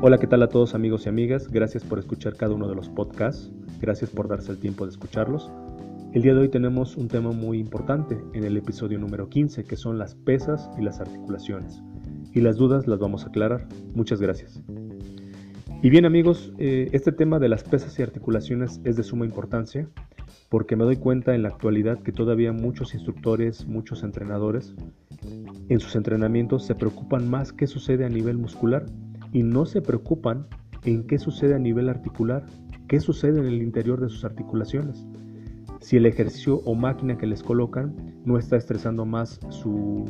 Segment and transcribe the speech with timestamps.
[0.00, 1.50] Hola, ¿qué tal a todos amigos y amigas?
[1.50, 5.52] Gracias por escuchar cada uno de los podcasts, gracias por darse el tiempo de escucharlos.
[6.14, 9.76] El día de hoy tenemos un tema muy importante en el episodio número 15, que
[9.76, 11.82] son las pesas y las articulaciones.
[12.32, 13.68] Y las dudas las vamos a aclarar.
[13.94, 14.62] Muchas gracias.
[15.82, 19.86] Y bien amigos, eh, este tema de las pesas y articulaciones es de suma importancia
[20.48, 24.74] porque me doy cuenta en la actualidad que todavía muchos instructores, muchos entrenadores,
[25.68, 28.86] en sus entrenamientos se preocupan más qué sucede a nivel muscular
[29.34, 30.46] y no se preocupan
[30.84, 32.46] en qué sucede a nivel articular,
[32.88, 35.06] qué sucede en el interior de sus articulaciones.
[35.80, 40.04] Si el ejercicio o máquina que les colocan no está estresando más su,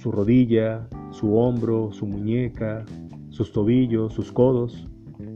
[0.00, 2.84] su rodilla, su hombro, su muñeca,
[3.30, 4.86] sus tobillos, sus codos,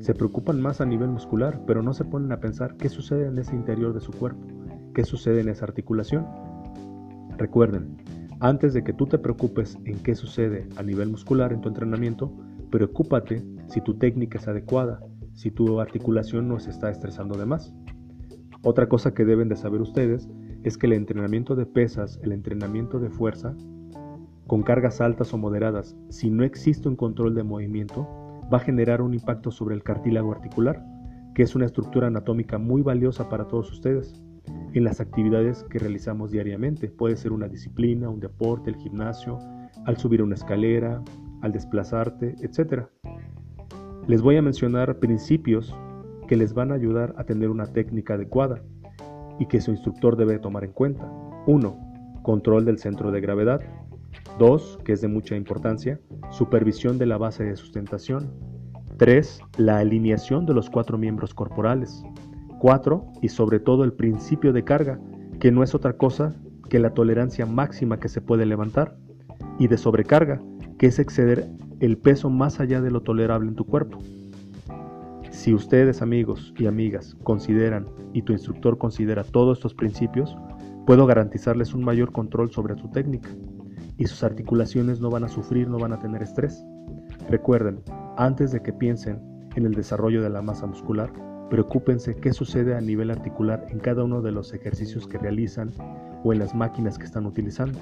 [0.01, 3.39] se preocupan más a nivel muscular, pero no se ponen a pensar qué sucede en
[3.39, 4.47] ese interior de su cuerpo,
[4.95, 6.27] qué sucede en esa articulación.
[7.39, 7.97] Recuerden,
[8.41, 12.31] antes de que tú te preocupes en qué sucede a nivel muscular en tu entrenamiento,
[12.75, 14.99] Preocúpate si tu técnica es adecuada,
[15.33, 17.73] si tu articulación no se está estresando de más.
[18.65, 20.29] Otra cosa que deben de saber ustedes
[20.65, 23.55] es que el entrenamiento de pesas, el entrenamiento de fuerza,
[24.49, 28.09] con cargas altas o moderadas, si no existe un control de movimiento,
[28.53, 30.85] va a generar un impacto sobre el cartílago articular,
[31.33, 34.21] que es una estructura anatómica muy valiosa para todos ustedes
[34.73, 36.89] en las actividades que realizamos diariamente.
[36.89, 39.39] Puede ser una disciplina, un deporte, el gimnasio,
[39.87, 41.01] al subir una escalera,
[41.45, 42.85] al desplazarte, etc.
[44.07, 45.77] Les voy a mencionar principios
[46.27, 48.63] que les van a ayudar a tener una técnica adecuada
[49.39, 51.07] y que su instructor debe tomar en cuenta.
[51.47, 52.21] 1.
[52.23, 53.61] Control del centro de gravedad.
[54.39, 54.79] 2.
[54.85, 56.01] Que es de mucha importancia,
[56.31, 58.33] supervisión de la base de sustentación.
[58.97, 59.41] 3.
[59.59, 62.03] La alineación de los cuatro miembros corporales.
[62.59, 63.05] 4.
[63.21, 64.99] Y sobre todo el principio de carga,
[65.41, 66.35] que no es otra cosa
[66.71, 68.97] que la tolerancia máxima que se puede levantar.
[69.59, 70.41] Y de sobrecarga,
[70.85, 71.49] que es exceder
[71.81, 74.01] el peso más allá de lo tolerable en tu cuerpo.
[75.31, 80.37] Si ustedes amigos y amigas consideran y tu instructor considera todos estos principios,
[80.85, 83.31] puedo garantizarles un mayor control sobre su técnica
[83.97, 86.63] y sus articulaciones no van a sufrir, no van a tener estrés.
[87.31, 87.81] Recuerden,
[88.19, 89.23] antes de que piensen
[89.57, 91.11] en el desarrollo de la masa muscular,
[91.49, 95.71] preocúpense qué sucede a nivel articular en cada uno de los ejercicios que realizan
[96.25, 97.79] o en las máquinas que están utilizando.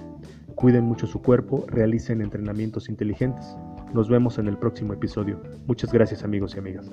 [0.54, 3.56] Cuiden mucho su cuerpo, realicen entrenamientos inteligentes.
[3.92, 5.40] Nos vemos en el próximo episodio.
[5.66, 6.90] Muchas gracias amigos y amigas.